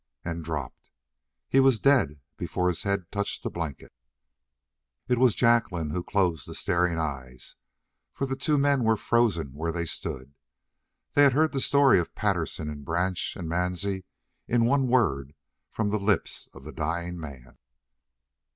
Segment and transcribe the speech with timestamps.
[0.25, 0.89] and dropped.
[1.47, 3.93] He was dead before his head touched the blanket.
[5.07, 7.55] It was Jacqueline who closed the staring eyes,
[8.11, 10.33] for the two men were frozen where they stood.
[11.13, 14.05] They had heard the story of Patterson and Branch and Mansie
[14.47, 15.35] in one word
[15.69, 17.59] from the lips of the dying man.